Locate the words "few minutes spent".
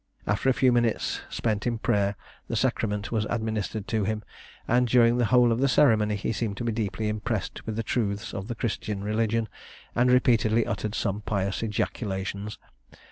0.53-1.67